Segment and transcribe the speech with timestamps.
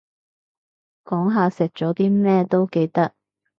[1.05, 3.13] 講下食咗啲咩都得